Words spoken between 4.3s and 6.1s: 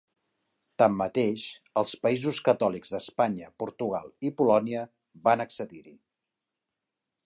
i Polònia van accedir-hi.